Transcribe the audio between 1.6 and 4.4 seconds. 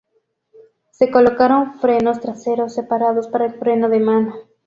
frenos traseros separados para el freno de mano.